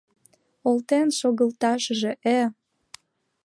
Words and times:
—Олтен 0.69 1.07
шогылташыже-э... 1.19 2.41